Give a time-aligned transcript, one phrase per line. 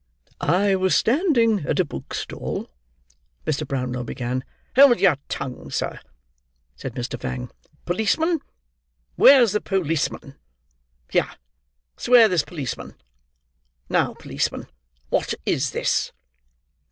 [0.39, 2.71] "I was standing at a bookstall—"
[3.45, 3.67] Mr.
[3.67, 4.43] Brownlow began.
[4.75, 5.99] "Hold your tongue, sir,"
[6.75, 7.19] said Mr.
[7.21, 7.51] Fang.
[7.85, 8.39] "Policeman!
[9.15, 10.33] Where's the policeman?
[11.11, 11.29] Here,
[11.97, 12.95] swear this policeman.
[13.89, 14.65] Now, policeman,
[15.09, 16.11] what is this?"